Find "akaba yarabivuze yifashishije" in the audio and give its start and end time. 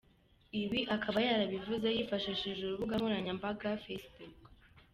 0.95-2.61